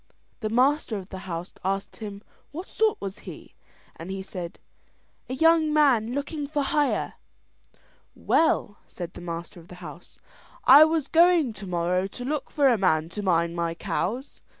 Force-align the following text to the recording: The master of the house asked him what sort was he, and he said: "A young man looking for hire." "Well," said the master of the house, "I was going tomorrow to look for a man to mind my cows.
The 0.39 0.49
master 0.49 0.97
of 0.97 1.09
the 1.09 1.19
house 1.29 1.53
asked 1.63 1.97
him 1.97 2.23
what 2.51 2.67
sort 2.67 2.99
was 2.99 3.19
he, 3.19 3.53
and 3.95 4.09
he 4.09 4.23
said: 4.23 4.57
"A 5.29 5.35
young 5.35 5.71
man 5.71 6.13
looking 6.15 6.47
for 6.47 6.63
hire." 6.63 7.13
"Well," 8.15 8.79
said 8.87 9.13
the 9.13 9.21
master 9.21 9.59
of 9.59 9.67
the 9.67 9.75
house, 9.75 10.17
"I 10.63 10.85
was 10.85 11.07
going 11.07 11.53
tomorrow 11.53 12.07
to 12.07 12.25
look 12.25 12.49
for 12.49 12.67
a 12.67 12.79
man 12.79 13.09
to 13.09 13.21
mind 13.21 13.55
my 13.55 13.75
cows. 13.75 14.41